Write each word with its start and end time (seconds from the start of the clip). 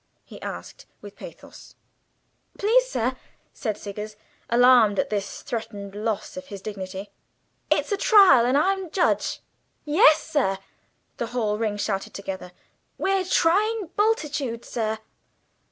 he 0.25 0.41
asked 0.41 0.87
with 0.99 1.15
pathos. 1.15 1.75
"Please, 2.57 2.89
sir," 2.89 3.15
said 3.53 3.77
Siggers, 3.77 4.15
alarmed 4.49 4.97
at 4.97 5.11
the 5.11 5.21
threatened 5.21 5.93
loss 5.93 6.35
of 6.35 6.47
his 6.47 6.59
dignity, 6.59 7.11
"it's 7.69 7.91
a 7.91 7.97
trial, 7.97 8.47
and 8.47 8.57
I'm 8.57 8.89
judge." 8.89 9.41
"Yes, 9.85 10.23
sir," 10.27 10.57
the 11.17 11.27
whole 11.27 11.59
ring 11.59 11.77
shouted 11.77 12.15
together. 12.15 12.51
"We're 12.97 13.23
trying 13.23 13.91
Bultitude, 13.95 14.65
sir." 14.65 14.97